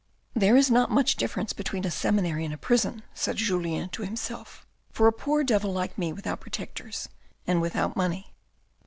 [0.33, 4.65] "There is not much difference between a seminary and a prison," said Julien to himself,
[4.89, 7.07] "for a poor devil like me, without protectors
[7.45, 8.33] and without money.